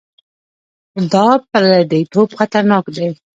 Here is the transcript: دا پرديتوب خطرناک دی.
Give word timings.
دا 1.13 1.25
پرديتوب 1.51 2.29
خطرناک 2.37 2.85
دی. 2.95 3.07